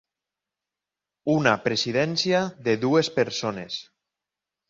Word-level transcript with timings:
Una 1.33 1.53
presidència 1.65 2.41
de 2.69 2.75
dues 2.85 3.13
persones. 3.19 3.77